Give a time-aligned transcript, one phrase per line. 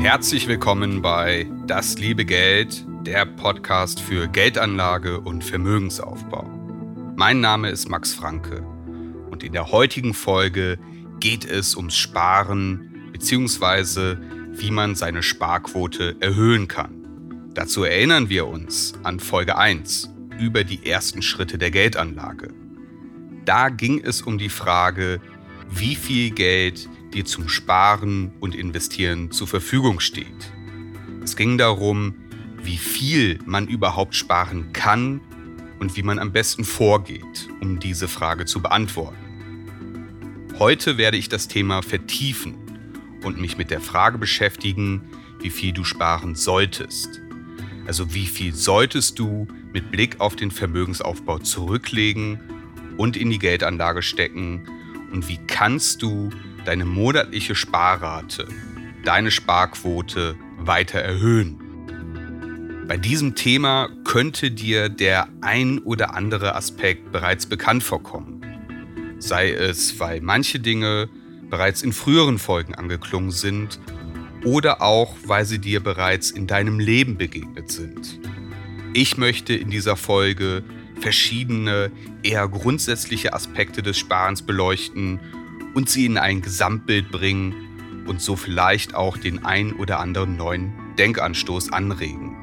[0.00, 6.44] Herzlich willkommen bei Das liebe Geld, der Podcast für Geldanlage und Vermögensaufbau.
[7.16, 8.62] Mein Name ist Max Franke
[9.28, 10.78] und in der heutigen Folge
[11.18, 14.16] geht es ums Sparen bzw.
[14.52, 17.50] wie man seine Sparquote erhöhen kann.
[17.54, 22.54] Dazu erinnern wir uns an Folge 1 über die ersten Schritte der Geldanlage.
[23.44, 25.20] Da ging es um die Frage,
[25.70, 30.52] wie viel Geld dir zum Sparen und Investieren zur Verfügung steht.
[31.22, 32.14] Es ging darum,
[32.62, 35.20] wie viel man überhaupt sparen kann
[35.78, 39.16] und wie man am besten vorgeht, um diese Frage zu beantworten.
[40.58, 42.56] Heute werde ich das Thema vertiefen
[43.24, 45.02] und mich mit der Frage beschäftigen,
[45.40, 47.20] wie viel du sparen solltest.
[47.86, 52.40] Also wie viel solltest du mit Blick auf den Vermögensaufbau zurücklegen
[52.96, 54.68] und in die Geldanlage stecken
[55.12, 56.30] und wie kannst du
[56.68, 58.46] deine monatliche Sparrate,
[59.02, 61.58] deine Sparquote weiter erhöhen.
[62.86, 68.42] Bei diesem Thema könnte dir der ein oder andere Aspekt bereits bekannt vorkommen.
[69.18, 71.08] Sei es, weil manche Dinge
[71.48, 73.80] bereits in früheren Folgen angeklungen sind
[74.44, 78.20] oder auch, weil sie dir bereits in deinem Leben begegnet sind.
[78.92, 80.62] Ich möchte in dieser Folge
[81.00, 81.90] verschiedene,
[82.22, 85.18] eher grundsätzliche Aspekte des Sparens beleuchten
[85.78, 90.72] und sie in ein Gesamtbild bringen und so vielleicht auch den ein oder anderen neuen
[90.96, 92.34] Denkanstoß anregen.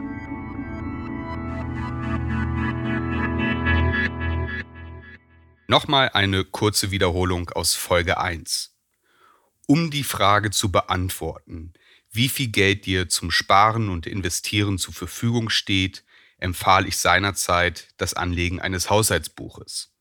[5.68, 8.73] Nochmal eine kurze Wiederholung aus Folge 1.
[9.67, 11.73] Um die Frage zu beantworten,
[12.12, 16.06] wie viel Geld dir zum Sparen und Investieren zur Verfügung steht,
[16.38, 19.91] empfahl ich seinerzeit das Anlegen eines Haushaltsbuches.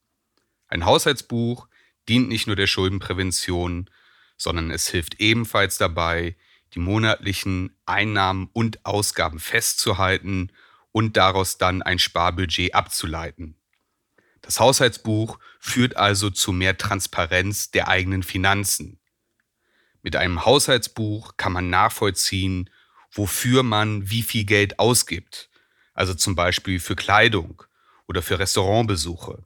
[0.69, 1.67] Ein Haushaltsbuch
[2.09, 3.91] dient nicht nur der Schuldenprävention,
[4.37, 6.37] sondern es hilft ebenfalls dabei,
[6.75, 10.51] die monatlichen Einnahmen und Ausgaben festzuhalten
[10.93, 13.57] und daraus dann ein Sparbudget abzuleiten.
[14.43, 18.99] Das Haushaltsbuch führt also zu mehr Transparenz der eigenen Finanzen.
[20.03, 22.69] Mit einem Haushaltsbuch kann man nachvollziehen,
[23.11, 25.49] wofür man wie viel Geld ausgibt
[25.95, 27.63] also zum Beispiel für Kleidung
[28.07, 29.45] oder für Restaurantbesuche.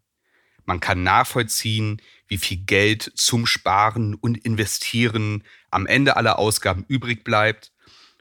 [0.68, 7.24] Man kann nachvollziehen, wie viel Geld zum Sparen und Investieren am Ende aller Ausgaben übrig
[7.24, 7.72] bleibt.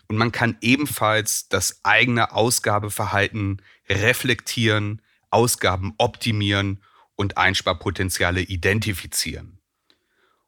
[0.07, 6.81] Und man kann ebenfalls das eigene Ausgabeverhalten reflektieren, Ausgaben optimieren
[7.17, 9.59] und Einsparpotenziale identifizieren.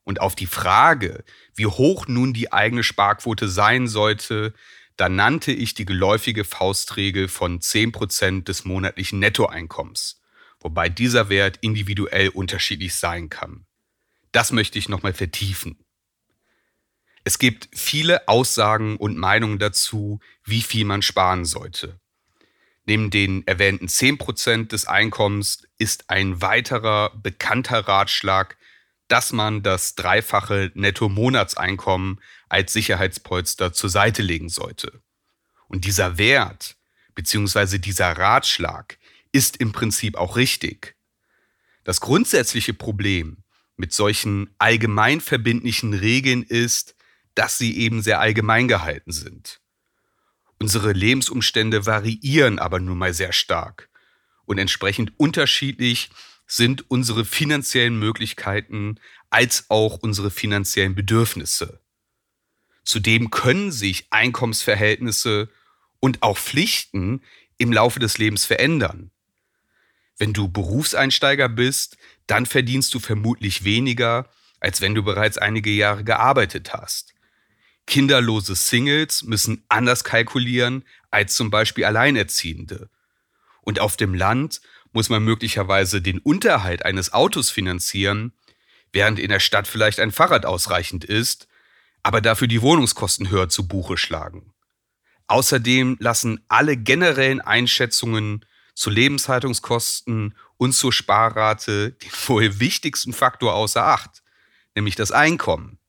[0.05, 4.53] Und auf die Frage, wie hoch nun die eigene Sparquote sein sollte,
[4.95, 10.18] da nannte ich die geläufige Faustregel von 10% des monatlichen Nettoeinkommens,
[10.59, 13.65] wobei dieser Wert individuell unterschiedlich sein kann.
[14.31, 15.83] Das möchte ich nochmal vertiefen.
[17.23, 21.99] Es gibt viele Aussagen und Meinungen dazu, wie viel man sparen sollte.
[22.85, 28.57] Neben den erwähnten 10% des Einkommens ist ein weiterer bekannter Ratschlag
[29.09, 35.01] dass man das dreifache Netto-Monatseinkommen als Sicherheitspolster zur Seite legen sollte.
[35.67, 36.77] Und dieser Wert
[37.15, 37.79] bzw.
[37.79, 38.97] dieser Ratschlag
[39.31, 40.95] ist im Prinzip auch richtig.
[41.83, 43.43] Das grundsätzliche Problem
[43.77, 46.95] mit solchen allgemein verbindlichen Regeln ist,
[47.35, 49.61] dass sie eben sehr allgemein gehalten sind.
[50.59, 53.89] Unsere Lebensumstände variieren aber nun mal sehr stark
[54.45, 56.09] und entsprechend unterschiedlich
[56.47, 58.99] sind unsere finanziellen Möglichkeiten
[59.29, 61.79] als auch unsere finanziellen Bedürfnisse.
[62.83, 65.49] Zudem können sich Einkommensverhältnisse
[65.99, 67.21] und auch Pflichten
[67.59, 69.11] im Laufe des Lebens verändern.
[70.19, 74.29] Wenn du Berufseinsteiger bist, dann verdienst du vermutlich weniger,
[74.59, 77.13] als wenn du bereits einige Jahre gearbeitet hast.
[77.87, 82.89] Kinderlose Singles müssen anders kalkulieren als zum Beispiel Alleinerziehende.
[83.61, 84.61] Und auf dem Land
[84.91, 88.33] muss man möglicherweise den Unterhalt eines Autos finanzieren,
[88.91, 91.47] während in der Stadt vielleicht ein Fahrrad ausreichend ist,
[92.03, 94.53] aber dafür die Wohnungskosten höher zu Buche schlagen.
[95.27, 98.45] Außerdem lassen alle generellen Einschätzungen
[98.79, 104.23] zu Lebenshaltungskosten und zur Sparrate den wohl wichtigsten Faktor außer Acht,
[104.73, 105.79] nämlich das Einkommen.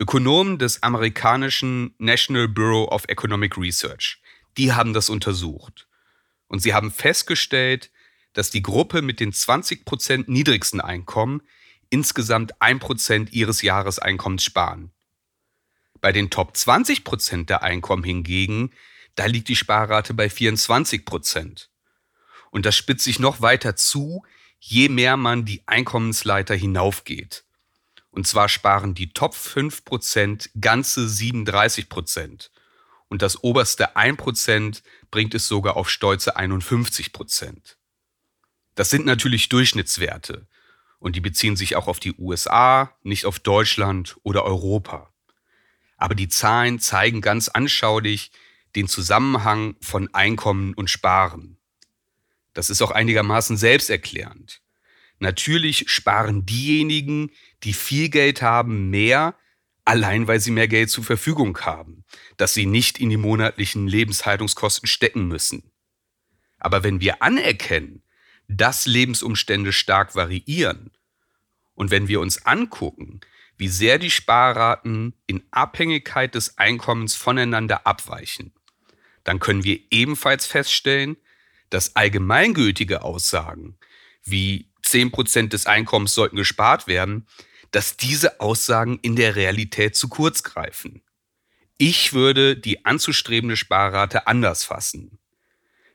[0.00, 4.20] Ökonomen des amerikanischen National Bureau of Economic Research,
[4.56, 5.86] die haben das untersucht.
[6.48, 7.92] Und sie haben festgestellt,
[8.32, 11.42] dass die Gruppe mit den 20% niedrigsten Einkommen
[11.90, 14.90] insgesamt 1% ihres Jahreseinkommens sparen.
[16.00, 18.72] Bei den Top 20% der Einkommen hingegen,
[19.14, 21.69] da liegt die Sparrate bei 24%.
[22.50, 24.24] Und das spitzt sich noch weiter zu,
[24.58, 27.44] je mehr man die Einkommensleiter hinaufgeht.
[28.10, 32.50] Und zwar sparen die Top 5% ganze 37%.
[33.08, 37.76] Und das oberste 1% bringt es sogar auf stolze 51%.
[38.74, 40.46] Das sind natürlich Durchschnittswerte.
[40.98, 45.12] Und die beziehen sich auch auf die USA, nicht auf Deutschland oder Europa.
[45.96, 48.32] Aber die Zahlen zeigen ganz anschaulich
[48.76, 51.59] den Zusammenhang von Einkommen und Sparen.
[52.52, 54.60] Das ist auch einigermaßen selbsterklärend.
[55.18, 57.30] Natürlich sparen diejenigen,
[57.62, 59.34] die viel Geld haben, mehr,
[59.84, 62.04] allein weil sie mehr Geld zur Verfügung haben,
[62.36, 65.70] das sie nicht in die monatlichen Lebenshaltungskosten stecken müssen.
[66.58, 68.02] Aber wenn wir anerkennen,
[68.48, 70.90] dass Lebensumstände stark variieren
[71.74, 73.20] und wenn wir uns angucken,
[73.56, 78.52] wie sehr die Sparraten in Abhängigkeit des Einkommens voneinander abweichen,
[79.22, 81.16] dann können wir ebenfalls feststellen,
[81.70, 83.78] dass allgemeingültige Aussagen
[84.22, 87.26] wie 10% des Einkommens sollten gespart werden,
[87.70, 91.02] dass diese Aussagen in der Realität zu kurz greifen.
[91.78, 95.18] Ich würde die anzustrebende Sparrate anders fassen,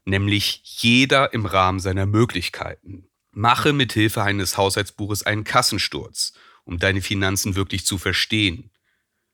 [0.06, 3.08] nämlich jeder im Rahmen seiner Möglichkeiten.
[3.32, 6.34] Mache mit Hilfe eines Haushaltsbuches einen Kassensturz,
[6.64, 8.72] um deine Finanzen wirklich zu verstehen.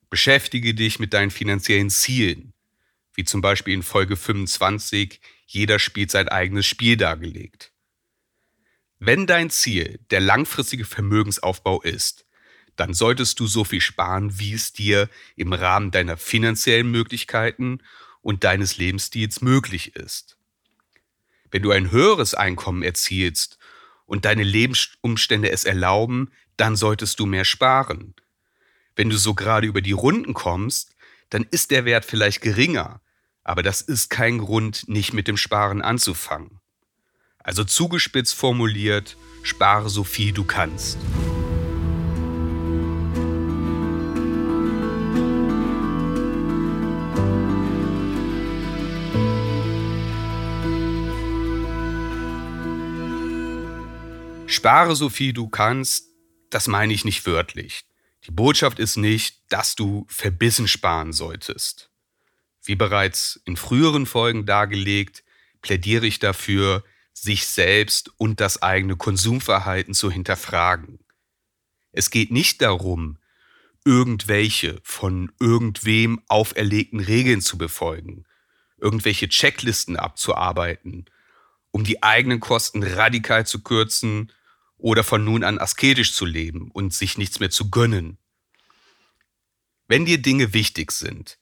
[0.09, 2.53] Beschäftige dich mit deinen finanziellen Zielen,
[3.13, 5.21] wie zum Beispiel in Folge 25
[5.53, 7.73] jeder spielt sein eigenes Spiel dargelegt.
[8.99, 12.25] Wenn dein Ziel der langfristige Vermögensaufbau ist,
[12.77, 17.79] dann solltest du so viel sparen, wie es dir im Rahmen deiner finanziellen Möglichkeiten
[18.21, 20.37] und deines Lebensstils möglich ist.
[21.49, 23.59] Wenn du ein höheres Einkommen erzielst
[24.05, 28.15] und deine Lebensumstände es erlauben, dann solltest du mehr sparen.
[28.95, 30.95] Wenn du so gerade über die Runden kommst,
[31.29, 33.01] dann ist der Wert vielleicht geringer,
[33.43, 36.59] aber das ist kein Grund, nicht mit dem Sparen anzufangen.
[37.39, 40.97] Also zugespitzt formuliert, spare so viel du kannst.
[54.45, 56.09] Spare so viel du kannst,
[56.51, 57.85] das meine ich nicht wörtlich.
[58.25, 61.90] Die Botschaft ist nicht, dass du verbissen sparen solltest.
[62.63, 65.23] Wie bereits in früheren Folgen dargelegt,
[65.61, 70.99] plädiere ich dafür, sich selbst und das eigene Konsumverhalten zu hinterfragen.
[71.91, 73.17] Es geht nicht darum,
[73.83, 78.25] irgendwelche von irgendwem auferlegten Regeln zu befolgen,
[78.77, 81.05] irgendwelche Checklisten abzuarbeiten,
[81.71, 84.31] um die eigenen Kosten radikal zu kürzen
[84.77, 88.17] oder von nun an asketisch zu leben und sich nichts mehr zu gönnen.
[89.87, 91.37] Wenn dir Dinge wichtig sind,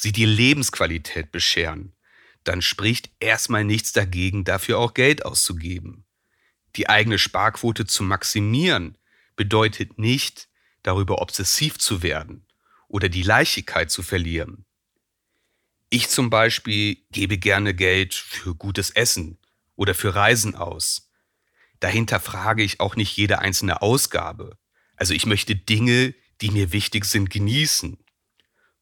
[0.00, 1.92] sie dir Lebensqualität bescheren,
[2.44, 6.04] dann spricht erstmal nichts dagegen, dafür auch Geld auszugeben.
[6.76, 8.96] Die eigene Sparquote zu maximieren
[9.34, 10.48] bedeutet nicht,
[10.84, 12.46] darüber obsessiv zu werden
[12.86, 14.64] oder die Leichtigkeit zu verlieren.
[15.90, 19.38] Ich zum Beispiel gebe gerne Geld für gutes Essen
[19.74, 21.10] oder für Reisen aus.
[21.80, 24.58] Dahinter frage ich auch nicht jede einzelne Ausgabe.
[24.94, 27.98] Also ich möchte Dinge, die mir wichtig sind, genießen.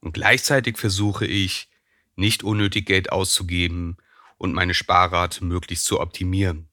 [0.01, 1.69] Und gleichzeitig versuche ich,
[2.17, 3.99] nicht unnötig Geld auszugeben
[4.39, 6.69] und meine Sparrate möglichst zu optimieren.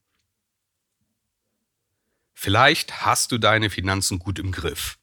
[2.33, 4.97] Vielleicht hast du deine Finanzen gut im Griff.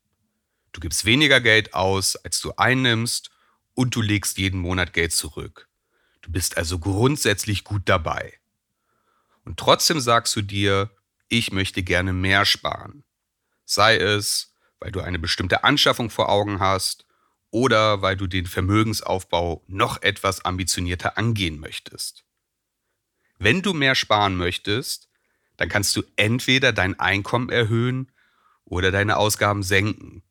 [0.73, 3.31] Du gibst weniger Geld aus, als du einnimmst
[3.75, 5.69] und du legst jeden Monat Geld zurück.
[6.23, 8.39] Du bist also grundsätzlich gut dabei.
[9.45, 10.91] Und trotzdem sagst du dir,
[11.29, 13.05] ich möchte gerne mehr sparen.
[13.65, 17.07] Sei es, weil du eine bestimmte Anschaffung vor Augen hast
[17.51, 22.25] oder weil du den Vermögensaufbau noch etwas ambitionierter angehen möchtest.
[23.39, 25.09] Wenn du mehr sparen möchtest,
[25.57, 28.13] dann kannst du entweder dein Einkommen erhöhen
[28.65, 30.23] oder deine Ausgaben senken.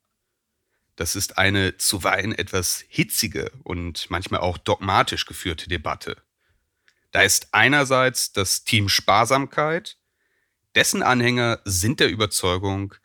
[0.96, 6.18] Das ist eine zuweilen etwas hitzige und manchmal auch dogmatisch geführte Debatte.
[7.12, 9.98] Da ist einerseits das Team Sparsamkeit,
[10.76, 12.96] dessen Anhänger sind der Überzeugung,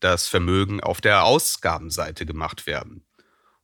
[0.00, 3.04] dass Vermögen auf der Ausgabenseite gemacht werden.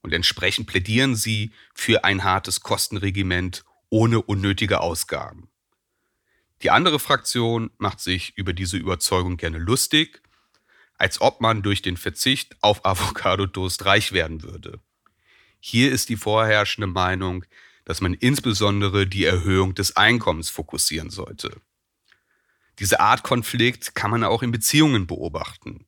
[0.07, 5.49] Und entsprechend plädieren sie für ein hartes Kostenregiment ohne unnötige Ausgaben.
[6.63, 10.23] Die andere Fraktion macht sich über diese Überzeugung gerne lustig
[10.97, 14.79] als ob man durch den Verzicht auf Avocado-Toast reich werden würde.
[15.59, 17.45] Hier ist die vorherrschende Meinung,
[17.85, 21.61] dass man insbesondere die Erhöhung des Einkommens fokussieren sollte.
[22.79, 25.85] Diese Art Konflikt kann man auch in Beziehungen beobachten.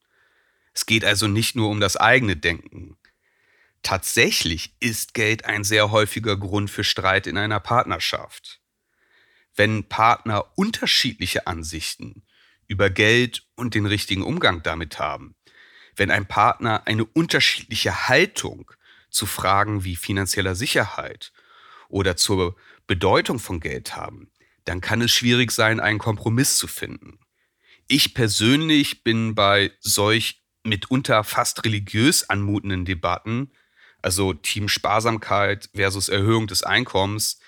[0.75, 2.97] Es geht also nicht nur um das eigene Denken.
[3.82, 8.61] Tatsächlich ist Geld ein sehr häufiger Grund für Streit in einer Partnerschaft.
[9.54, 12.23] Wenn Partner unterschiedliche Ansichten
[12.68, 15.35] über Geld und den richtigen Umgang damit haben.
[15.97, 18.70] Wenn ein Partner eine unterschiedliche Haltung
[19.11, 21.32] zu Fragen wie finanzieller Sicherheit
[21.88, 22.56] oder zur
[22.87, 24.30] Bedeutung von Geld haben,
[24.64, 27.18] dann kann es schwierig sein, einen Kompromiss zu finden.
[27.88, 33.50] Ich persönlich bin bei solch mitunter fast religiös anmutenden Debatten,
[34.02, 37.38] also Team Sparsamkeit versus Erhöhung des Einkommens,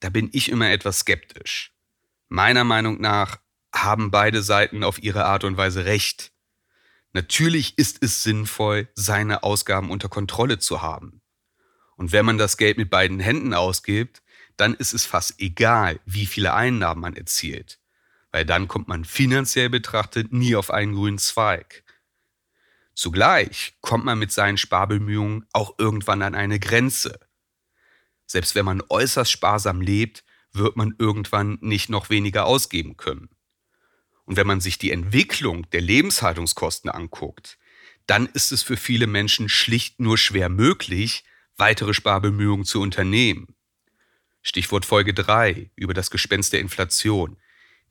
[0.00, 1.72] da bin ich immer etwas skeptisch.
[2.28, 3.38] Meiner Meinung nach
[3.74, 6.32] haben beide Seiten auf ihre Art und Weise recht.
[7.12, 11.22] Natürlich ist es sinnvoll, seine Ausgaben unter Kontrolle zu haben.
[11.96, 14.22] Und wenn man das Geld mit beiden Händen ausgibt,
[14.56, 17.78] dann ist es fast egal, wie viele Einnahmen man erzielt,
[18.32, 21.84] weil dann kommt man finanziell betrachtet nie auf einen grünen Zweig.
[22.96, 27.20] Zugleich kommt man mit seinen Sparbemühungen auch irgendwann an eine Grenze.
[28.26, 33.28] Selbst wenn man äußerst sparsam lebt, wird man irgendwann nicht noch weniger ausgeben können.
[34.24, 37.58] Und wenn man sich die Entwicklung der Lebenshaltungskosten anguckt,
[38.06, 41.22] dann ist es für viele Menschen schlicht nur schwer möglich,
[41.58, 43.54] weitere Sparbemühungen zu unternehmen.
[44.40, 47.36] Stichwort Folge 3 über das Gespenst der Inflation.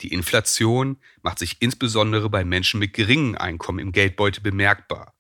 [0.02, 5.14] Die Inflation macht sich insbesondere bei Menschen mit geringem Einkommen im Geldbeutel bemerkbar.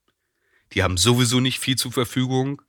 [0.73, 2.61] Die haben sowieso nicht viel zur Verfügung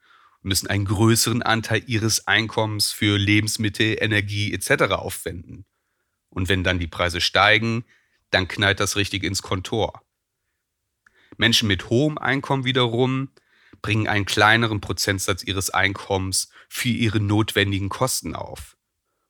[0.42, 4.92] und müssen einen größeren Anteil ihres Einkommens für Lebensmittel, Energie etc.
[4.92, 5.64] aufwenden.
[6.30, 7.84] Und wenn dann die Preise steigen,
[8.30, 10.02] dann knallt das richtig ins Kontor.
[11.38, 13.30] Menschen mit hohem Einkommen wiederum
[13.82, 18.76] bringen einen kleineren Prozentsatz ihres Einkommens für ihre notwendigen Kosten auf.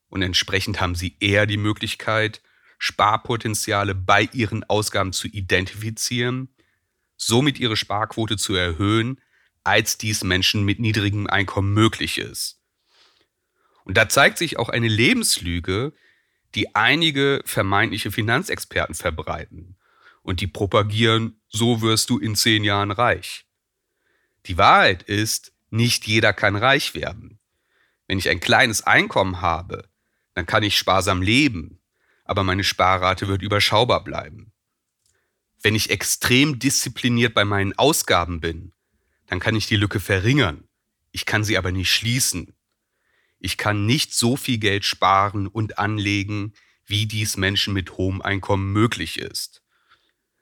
[0.09, 2.41] Und entsprechend haben sie eher die Möglichkeit,
[2.77, 6.49] Sparpotenziale bei ihren Ausgaben zu identifizieren,
[7.15, 9.19] somit ihre Sparquote zu erhöhen,
[9.63, 12.61] als dies Menschen mit niedrigem Einkommen möglich ist.
[13.83, 15.93] Und da zeigt sich auch eine Lebenslüge,
[16.55, 19.77] die einige vermeintliche Finanzexperten verbreiten
[20.21, 23.45] und die propagieren, so wirst du in zehn Jahren reich.
[24.45, 27.39] Die Wahrheit ist, nicht jeder kann reich werden.
[28.07, 29.89] Wenn ich ein kleines Einkommen habe,
[30.33, 31.76] dann kann ich sparsam leben,
[32.27, 34.51] aber meine Sparrate wird überschaubar bleiben.
[35.61, 38.73] Wenn ich extrem diszipliniert bei meinen Ausgaben bin,
[39.25, 40.67] dann kann ich die Lücke verringern,
[41.11, 42.53] ich kann sie aber nicht schließen
[43.39, 46.53] ich kann nicht so viel Geld sparen und anlegen,
[46.85, 49.61] wie dies Menschen mit hohem Einkommen möglich ist.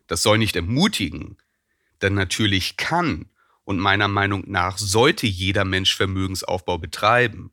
[0.08, 1.38] Das soll nicht ermutigen,
[2.02, 3.30] denn natürlich kann
[3.64, 7.52] und meiner Meinung nach sollte jeder Mensch Vermögensaufbau betreiben.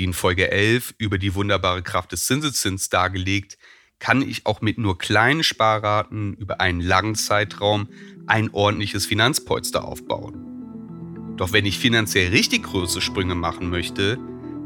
[0.00, 3.58] Wie in Folge 11 über die wunderbare Kraft des Zinseszins dargelegt,
[3.98, 7.86] kann ich auch mit nur kleinen Sparraten über einen langen Zeitraum
[8.26, 11.34] ein ordentliches Finanzpolster aufbauen.
[11.36, 14.16] Doch wenn ich finanziell richtig große Sprünge machen möchte,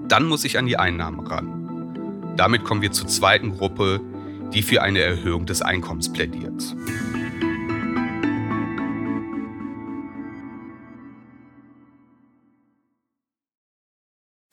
[0.07, 2.37] dann muss ich an die Einnahmen ran.
[2.37, 4.00] Damit kommen wir zur zweiten Gruppe,
[4.53, 6.76] die für eine Erhöhung des Einkommens plädiert.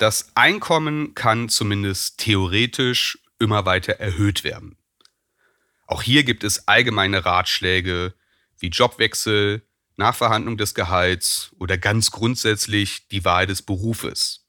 [0.01, 4.75] Das Einkommen kann zumindest theoretisch immer weiter erhöht werden.
[5.85, 8.15] Auch hier gibt es allgemeine Ratschläge
[8.57, 9.61] wie Jobwechsel,
[9.97, 14.47] Nachverhandlung des Gehalts oder ganz grundsätzlich die Wahl des Berufes.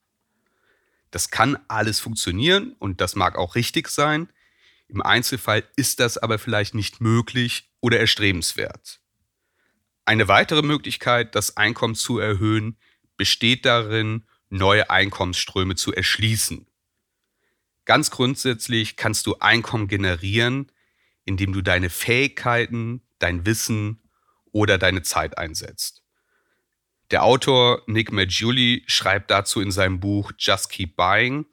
[1.11, 4.33] Das kann alles funktionieren und das mag auch richtig sein.
[4.89, 9.01] Im Einzelfall ist das aber vielleicht nicht möglich oder erstrebenswert.
[10.07, 12.79] Eine weitere Möglichkeit, das Einkommen zu erhöhen,
[13.19, 16.67] besteht darin, neue Einkommensströme zu erschließen.
[17.85, 20.71] Ganz grundsätzlich kannst du Einkommen generieren,
[21.25, 24.03] indem du deine Fähigkeiten, dein Wissen
[24.53, 26.03] oder deine Zeit einsetzt.
[27.11, 31.47] Der Autor Nick Maggiulli schreibt dazu in seinem Buch Just Keep Buying,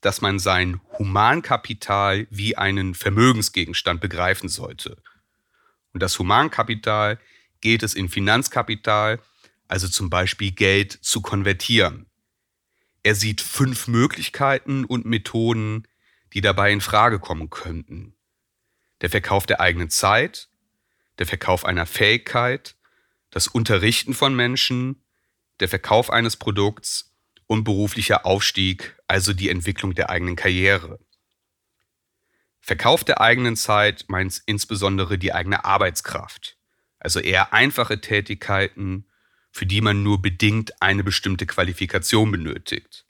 [0.00, 4.96] dass man sein Humankapital wie einen Vermögensgegenstand begreifen sollte.
[5.92, 7.18] Und das Humankapital
[7.60, 9.20] geht es in Finanzkapital,
[9.66, 12.07] also zum Beispiel Geld, zu konvertieren.
[13.08, 15.88] Er sieht fünf Möglichkeiten und Methoden,
[16.34, 18.14] die dabei in Frage kommen könnten.
[19.00, 20.50] Der Verkauf der eigenen Zeit,
[21.18, 22.76] der Verkauf einer Fähigkeit,
[23.30, 25.02] das Unterrichten von Menschen,
[25.58, 27.14] der Verkauf eines Produkts
[27.46, 31.00] und beruflicher Aufstieg, also die Entwicklung der eigenen Karriere.
[32.60, 36.58] Verkauf der eigenen Zeit meint insbesondere die eigene Arbeitskraft,
[36.98, 39.07] also eher einfache Tätigkeiten,
[39.58, 43.04] für die man nur bedingt eine bestimmte Qualifikation benötigt.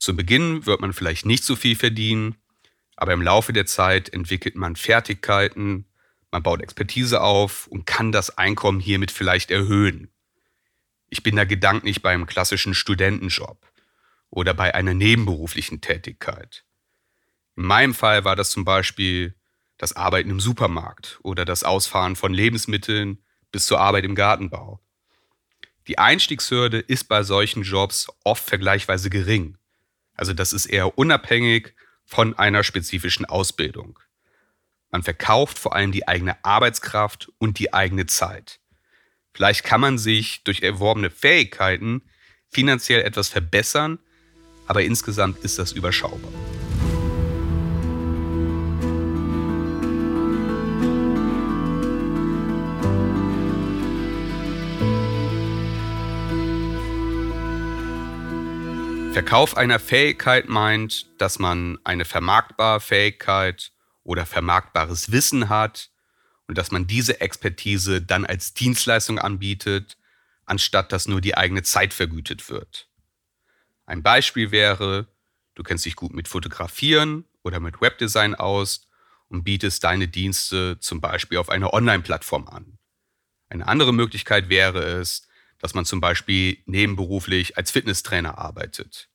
[0.00, 2.34] Zu Beginn wird man vielleicht nicht so viel verdienen,
[2.96, 5.86] aber im Laufe der Zeit entwickelt man Fertigkeiten,
[6.32, 10.10] man baut Expertise auf und kann das Einkommen hiermit vielleicht erhöhen.
[11.08, 13.64] Ich bin da gedanklich beim klassischen Studentenjob
[14.30, 16.64] oder bei einer nebenberuflichen Tätigkeit.
[17.54, 19.36] In meinem Fall war das zum Beispiel
[19.76, 24.80] das Arbeiten im Supermarkt oder das Ausfahren von Lebensmitteln bis zur Arbeit im Gartenbau.
[25.88, 29.56] Die Einstiegshürde ist bei solchen Jobs oft vergleichsweise gering.
[30.14, 33.98] Also das ist eher unabhängig von einer spezifischen Ausbildung.
[34.90, 38.60] Man verkauft vor allem die eigene Arbeitskraft und die eigene Zeit.
[39.32, 42.02] Vielleicht kann man sich durch erworbene Fähigkeiten
[42.50, 43.98] finanziell etwas verbessern,
[44.66, 46.32] aber insgesamt ist das überschaubar.
[59.18, 63.72] Verkauf einer Fähigkeit meint, dass man eine vermarktbare Fähigkeit
[64.04, 65.90] oder vermarktbares Wissen hat
[66.46, 69.96] und dass man diese Expertise dann als Dienstleistung anbietet,
[70.46, 72.88] anstatt dass nur die eigene Zeit vergütet wird.
[73.86, 75.08] Ein Beispiel wäre,
[75.56, 78.86] du kennst dich gut mit Fotografieren oder mit Webdesign aus
[79.26, 82.78] und bietest deine Dienste zum Beispiel auf einer Online-Plattform an.
[83.48, 85.26] Eine andere Möglichkeit wäre es,
[85.58, 89.08] dass man zum Beispiel nebenberuflich als Fitnesstrainer arbeitet.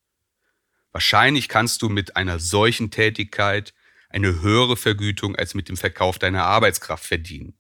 [0.94, 3.74] Wahrscheinlich kannst du mit einer solchen Tätigkeit
[4.10, 7.58] eine höhere Vergütung als mit dem Verkauf deiner Arbeitskraft verdienen.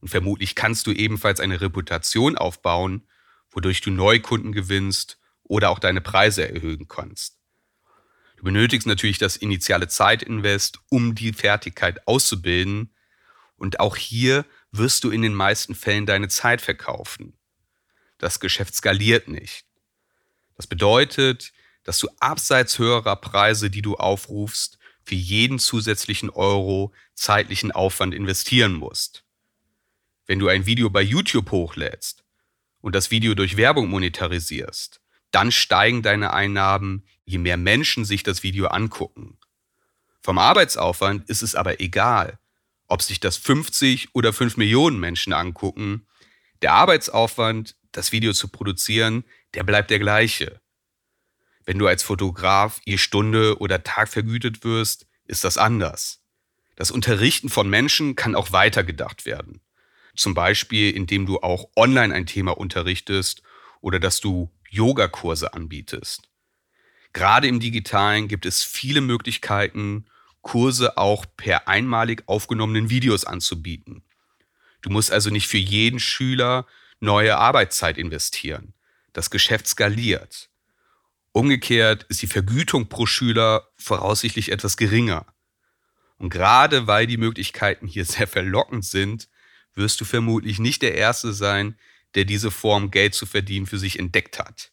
[0.00, 3.06] Und vermutlich kannst du ebenfalls eine Reputation aufbauen,
[3.50, 7.38] wodurch du Neukunden gewinnst oder auch deine Preise erhöhen kannst.
[8.38, 12.94] Du benötigst natürlich das initiale Zeitinvest, um die Fertigkeit auszubilden.
[13.56, 17.36] Und auch hier wirst du in den meisten Fällen deine Zeit verkaufen
[18.18, 19.66] das Geschäft skaliert nicht.
[20.56, 21.52] Das bedeutet,
[21.86, 28.74] dass du abseits höherer Preise, die du aufrufst, für jeden zusätzlichen Euro zeitlichen Aufwand investieren
[28.74, 29.22] musst.
[30.26, 32.24] Wenn du ein Video bei YouTube hochlädst
[32.80, 38.42] und das Video durch Werbung monetarisierst, dann steigen deine Einnahmen, je mehr Menschen sich das
[38.42, 39.38] Video angucken.
[40.22, 42.40] Vom Arbeitsaufwand ist es aber egal,
[42.88, 46.08] ob sich das 50 oder 5 Millionen Menschen angucken.
[46.62, 49.22] Der Arbeitsaufwand das Video zu produzieren,
[49.54, 50.60] der bleibt der gleiche.
[51.66, 56.22] Wenn du als Fotograf je Stunde oder Tag vergütet wirst, ist das anders.
[56.76, 59.60] Das Unterrichten von Menschen kann auch weitergedacht werden.
[60.14, 63.42] Zum Beispiel, indem du auch online ein Thema unterrichtest
[63.80, 66.28] oder dass du Yogakurse anbietest.
[67.12, 70.06] Gerade im digitalen gibt es viele Möglichkeiten,
[70.42, 74.04] Kurse auch per einmalig aufgenommenen Videos anzubieten.
[74.82, 76.66] Du musst also nicht für jeden Schüler
[77.00, 78.74] neue Arbeitszeit investieren.
[79.12, 80.50] Das Geschäft skaliert.
[81.36, 85.26] Umgekehrt ist die Vergütung pro Schüler voraussichtlich etwas geringer.
[86.16, 89.28] Und gerade weil die Möglichkeiten hier sehr verlockend sind,
[89.74, 91.78] wirst du vermutlich nicht der Erste sein,
[92.14, 94.72] der diese Form Geld zu verdienen für sich entdeckt hat.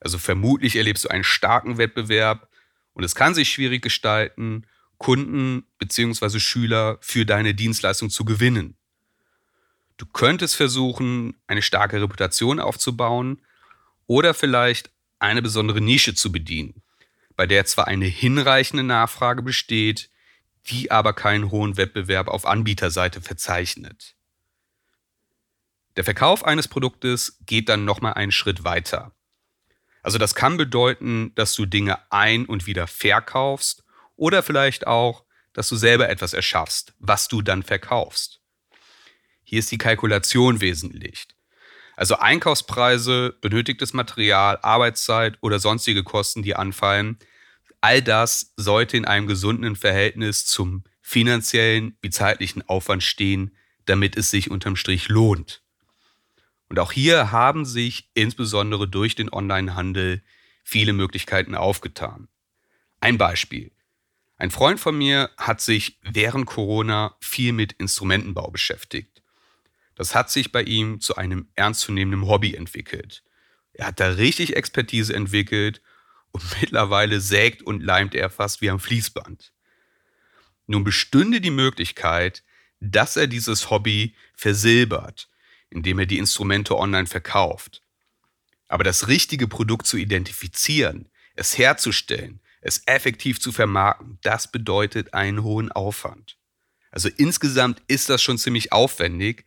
[0.00, 2.50] Also vermutlich erlebst du einen starken Wettbewerb
[2.92, 4.66] und es kann sich schwierig gestalten,
[4.98, 6.40] Kunden bzw.
[6.40, 8.76] Schüler für deine Dienstleistung zu gewinnen.
[9.96, 13.40] Du könntest versuchen, eine starke Reputation aufzubauen
[14.06, 16.82] oder vielleicht eine besondere Nische zu bedienen,
[17.36, 20.10] bei der zwar eine hinreichende Nachfrage besteht,
[20.66, 24.14] die aber keinen hohen Wettbewerb auf Anbieterseite verzeichnet.
[25.96, 29.12] Der Verkauf eines Produktes geht dann nochmal einen Schritt weiter.
[30.02, 33.84] Also das kann bedeuten, dass du Dinge ein- und wieder verkaufst
[34.16, 38.40] oder vielleicht auch, dass du selber etwas erschaffst, was du dann verkaufst.
[39.42, 41.26] Hier ist die Kalkulation wesentlich.
[42.00, 47.18] Also Einkaufspreise, benötigtes Material, Arbeitszeit oder sonstige Kosten, die anfallen,
[47.82, 54.30] all das sollte in einem gesunden Verhältnis zum finanziellen wie zeitlichen Aufwand stehen, damit es
[54.30, 55.62] sich unterm Strich lohnt.
[56.70, 60.22] Und auch hier haben sich insbesondere durch den Onlinehandel
[60.64, 62.28] viele Möglichkeiten aufgetan.
[63.00, 63.72] Ein Beispiel.
[64.38, 69.19] Ein Freund von mir hat sich während Corona viel mit Instrumentenbau beschäftigt.
[70.00, 73.22] Das hat sich bei ihm zu einem ernstzunehmenden Hobby entwickelt.
[73.74, 75.82] Er hat da richtig Expertise entwickelt
[76.30, 79.52] und mittlerweile sägt und leimt er fast wie am Fließband.
[80.66, 82.42] Nun bestünde die Möglichkeit,
[82.80, 85.28] dass er dieses Hobby versilbert,
[85.68, 87.82] indem er die Instrumente online verkauft.
[88.68, 95.42] Aber das richtige Produkt zu identifizieren, es herzustellen, es effektiv zu vermarkten, das bedeutet einen
[95.42, 96.38] hohen Aufwand.
[96.90, 99.44] Also insgesamt ist das schon ziemlich aufwendig,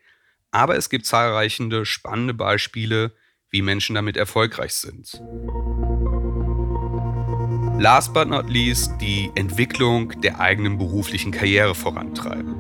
[0.54, 3.12] aber es gibt zahlreiche spannende Beispiele,
[3.50, 5.22] wie Menschen damit erfolgreich sind.
[7.80, 12.56] Last but not least die Entwicklung der eigenen beruflichen Karriere vorantreiben.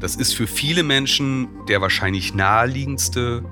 [0.00, 3.42] Das ist für viele Menschen der wahrscheinlich naheliegendste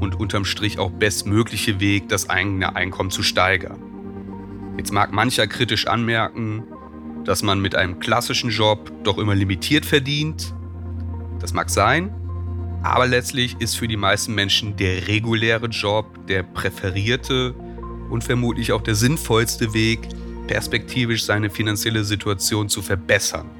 [0.00, 3.82] und unterm Strich auch bestmögliche Weg, das eigene Einkommen zu steigern.
[4.76, 6.64] Jetzt mag mancher kritisch anmerken,
[7.24, 10.54] dass man mit einem klassischen Job doch immer limitiert verdient.
[11.40, 12.14] Das mag sein,
[12.92, 17.54] aber letztlich ist für die meisten Menschen der reguläre Job der präferierte
[18.10, 20.08] und vermutlich auch der sinnvollste Weg,
[20.46, 23.50] perspektivisch seine finanzielle Situation zu verbessern.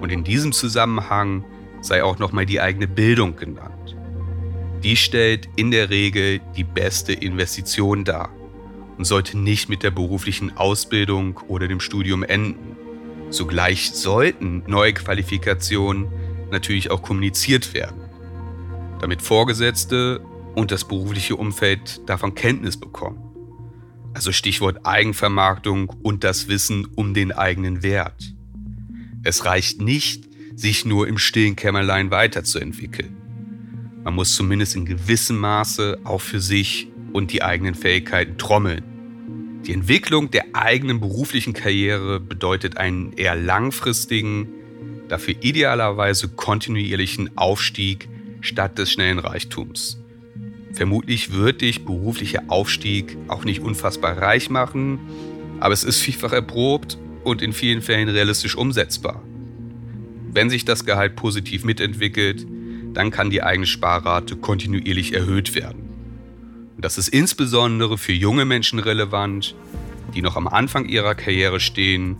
[0.00, 1.44] Und in diesem Zusammenhang
[1.80, 3.96] sei auch nochmal die eigene Bildung genannt.
[4.82, 8.30] Die stellt in der Regel die beste Investition dar
[8.98, 12.76] und sollte nicht mit der beruflichen Ausbildung oder dem Studium enden.
[13.30, 16.08] Zugleich sollten neue Qualifikationen
[16.50, 18.05] natürlich auch kommuniziert werden,
[19.00, 20.20] damit Vorgesetzte
[20.54, 23.22] und das berufliche Umfeld davon Kenntnis bekommen.
[24.14, 28.34] Also Stichwort Eigenvermarktung und das Wissen um den eigenen Wert.
[29.22, 33.14] Es reicht nicht, sich nur im stillen Kämmerlein weiterzuentwickeln.
[34.02, 38.84] Man muss zumindest in gewissem Maße auch für sich und die eigenen Fähigkeiten trommeln.
[39.66, 44.48] Die Entwicklung der eigenen beruflichen Karriere bedeutet einen eher langfristigen,
[45.08, 48.08] dafür idealerweise kontinuierlichen Aufstieg
[48.40, 49.98] statt des schnellen Reichtums.
[50.72, 54.98] Vermutlich wird dich beruflicher Aufstieg auch nicht unfassbar reich machen,
[55.58, 59.22] aber es ist vielfach erprobt und in vielen Fällen realistisch umsetzbar.
[60.32, 62.46] Wenn sich das Gehalt positiv mitentwickelt,
[62.92, 65.88] dann kann die eigene Sparrate kontinuierlich erhöht werden.
[66.76, 69.54] Und das ist insbesondere für junge Menschen relevant,
[70.14, 72.18] die noch am Anfang ihrer Karriere stehen,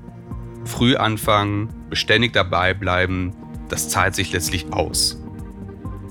[0.64, 3.34] früh anfangen, beständig dabei bleiben,
[3.68, 5.22] das zahlt sich letztlich aus.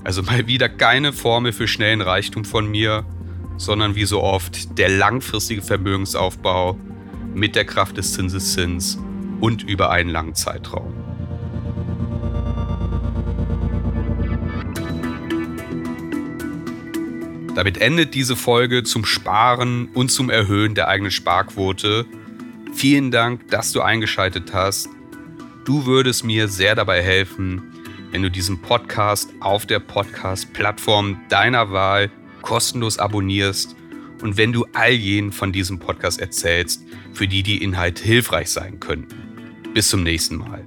[0.06, 3.04] Also mal wieder keine Formel für schnellen Reichtum von mir,
[3.56, 6.78] sondern wie so oft der langfristige Vermögensaufbau
[7.34, 9.00] mit der Kraft des Zinseszins
[9.40, 10.94] und über einen langen Zeitraum.
[17.56, 22.06] Damit endet diese Folge zum Sparen und zum Erhöhen der eigenen Sparquote.
[22.74, 24.88] Vielen Dank, dass du eingeschaltet hast.
[25.64, 27.72] Du würdest mir sehr dabei helfen,
[28.16, 33.76] wenn du diesen Podcast auf der Podcast-Plattform deiner Wahl kostenlos abonnierst
[34.22, 38.80] und wenn du all jenen von diesem Podcast erzählst, für die die Inhalte hilfreich sein
[38.80, 39.14] könnten.
[39.74, 40.64] Bis zum nächsten Mal.